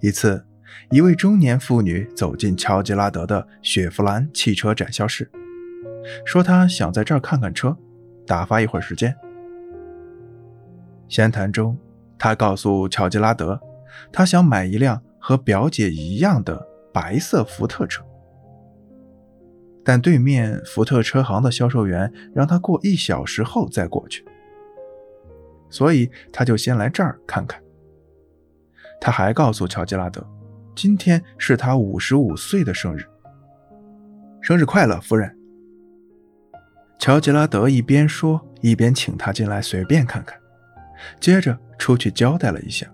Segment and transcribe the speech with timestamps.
[0.00, 0.44] 一次，
[0.90, 5.28] 一位中年妇女走进乔吉拉德的雪佛兰汽车展销室，
[6.24, 7.76] 说她想在这儿看看车，
[8.26, 9.14] 打发一会儿时间。
[11.08, 11.76] 闲谈中，
[12.18, 13.60] 她告诉乔吉拉德，
[14.12, 18.04] 她想买一辆和表姐一样的白色福特车。
[19.84, 24.22] 但对面福特车行的销售员让他过一小时后再过去，
[25.70, 27.58] 所以他就先来这儿看看。
[29.00, 30.26] 他还告诉乔吉拉德，
[30.74, 33.04] 今天是他五十五岁的生日。
[34.40, 35.36] 生日快乐，夫人！
[36.98, 40.38] 乔吉拉德一边说，一边请他进来随便看看，
[41.20, 42.86] 接着出去交代了一下，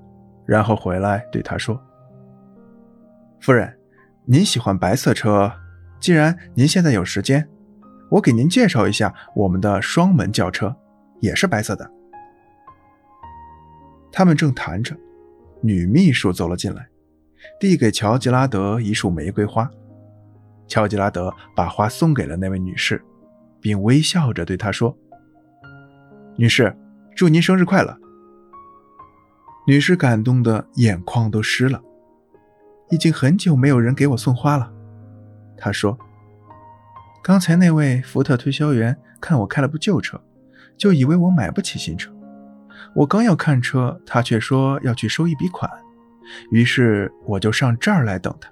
[0.47, 1.81] 然后回来对他说
[3.41, 3.79] ：“夫人，
[4.25, 5.53] 您喜欢白色车。”
[6.01, 7.49] 既然您现在有时间，
[8.11, 10.77] 我给您介绍一下我们的双门轿车，
[11.21, 11.91] 也是白色的。
[14.13, 14.95] 他们正谈着，
[15.65, 16.89] 女秘书走了进来，
[17.59, 19.71] 递给乔吉拉德一束玫瑰花。
[20.69, 23.03] 乔吉拉德把花送给了那位女士，
[23.63, 24.95] 并微笑着对她说
[26.37, 26.77] ：“女士，
[27.17, 27.99] 祝您生日快乐。”
[29.67, 31.83] 女士感动的眼眶都湿了，
[32.91, 34.71] 已经很久没有人给我送花了。
[35.57, 35.97] 他说
[37.25, 40.21] ：“刚才那位福特推销员看我开了部旧车，
[40.77, 42.14] 就以为我买不起新车。
[42.95, 45.71] 我刚要看车，他却说要去收一笔款，
[46.51, 48.51] 于是我就上这儿来等他。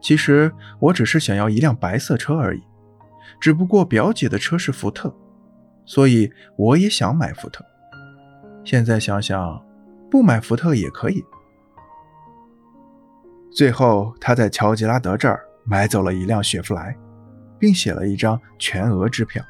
[0.00, 2.62] 其实我只是想要一辆白色车而已，
[3.40, 5.14] 只不过表姐的车是福特，
[5.84, 7.64] 所以我也想买福特。
[8.64, 9.62] 现在想想，
[10.10, 11.24] 不买福特也可以。
[13.52, 16.94] 最后，他在乔吉拉德这儿。”买走了一辆雪佛兰，
[17.58, 19.42] 并写了一张全额支票。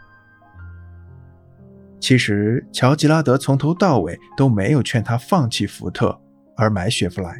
[2.04, 6.20] 其实，乔吉拉德从头到尾都没有劝他放弃福特
[6.54, 7.34] 而买雪佛兰。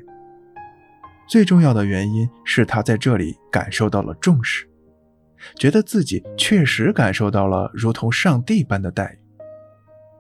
[1.28, 4.66] 最重要的原因是他在这里感受到了重视，
[5.56, 9.18] 觉得自己确实感受到了如同上帝般的待遇，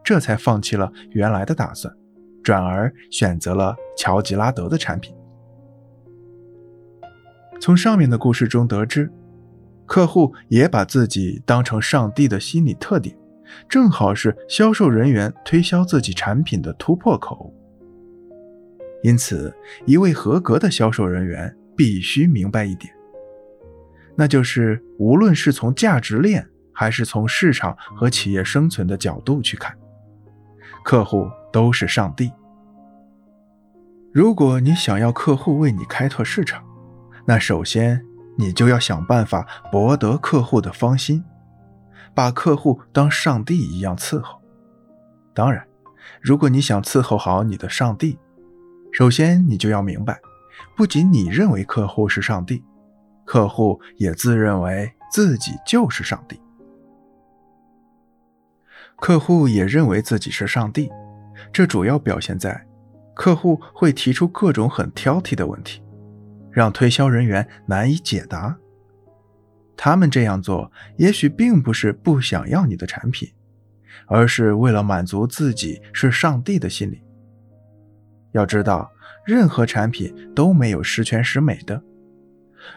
[0.04, 1.96] 这才放弃了原来的打算，
[2.42, 5.16] 转而选择了乔吉拉德的产品。
[7.58, 9.10] 从上面的故事中得知，
[9.86, 13.16] 客户也把自己当成上帝的心理特点，
[13.68, 17.52] 正好是销售人员推销自己产品的突破口。
[19.02, 22.92] 因此，一位合格的销售人员必须明白一点，
[24.16, 29.76] 那就是无论是从价值链还是从市场和企业生存的角度去看，
[30.82, 32.32] 客户都是上帝。
[34.12, 36.64] 如果你想要客户为你开拓市场，
[37.26, 38.00] 那首先，
[38.38, 41.22] 你就要想办法博得客户的芳心，
[42.14, 44.40] 把客户当上帝一样伺候。
[45.34, 45.66] 当然，
[46.20, 48.18] 如果你想伺候好你的上帝，
[48.92, 50.20] 首先你就要明白，
[50.76, 52.64] 不仅你认为客户是上帝，
[53.24, 56.40] 客户也自认为自己就是上帝。
[58.96, 60.90] 客户也认为自己是上帝，
[61.52, 62.64] 这主要表现在，
[63.14, 65.82] 客户会提出各种很挑剔的问题。
[66.52, 68.56] 让推销人员难以解答。
[69.76, 73.28] 他们这样做，也许并不是不想要你的产品，
[74.06, 77.02] 而是为了满足自己是上帝的心理。
[78.32, 78.90] 要知道，
[79.24, 81.82] 任何产品都没有十全十美的。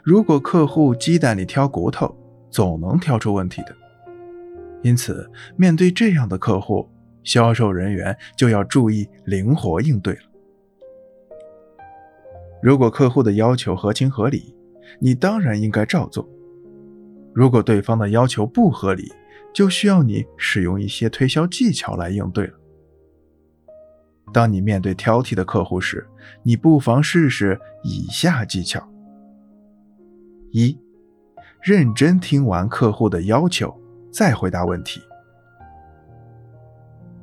[0.04, 2.16] 如果客户鸡蛋里挑骨头，
[2.50, 3.76] 总能挑出问题的。
[4.84, 6.90] 因此，面对这样的客户，
[7.24, 10.22] 销售人员就要注意灵活应对了。
[12.62, 14.56] 如果客户的要求合情合理，
[15.00, 16.24] 你当然应该照做；
[17.38, 19.14] 如果对方的要求不合理，
[19.54, 22.54] 就需要你使用一些推销技巧来应对了。
[24.34, 26.04] 当你面对挑剔的客户时，
[26.42, 28.84] 你不妨试试以下技巧：
[30.52, 30.76] 一、
[31.62, 33.80] 认真听完客户的要求，
[34.12, 35.00] 再回答问题。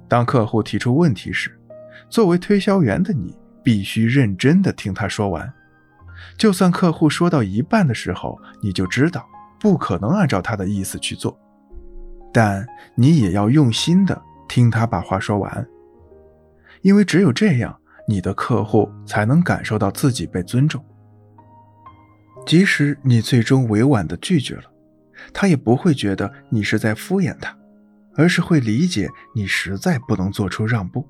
[0.06, 1.58] 当客户提出问题时，
[2.08, 3.36] 作为推销员的你。
[3.64, 5.50] 必须认真的听他说完，
[6.36, 9.26] 就算客户说到一半的时候，你就知道
[9.64, 11.34] 不可能按照他的意思去做，
[12.30, 15.66] 但你也要用心的听他把话说完，
[16.82, 17.74] 因为只有这样，
[18.06, 20.84] 你的客户才能感受到自己被尊重。
[22.44, 24.64] 即使你最终委婉的拒绝了，
[25.32, 27.56] 他也不会觉得你是在敷衍他，
[28.16, 31.08] 而是会理解你实在不能做出让步。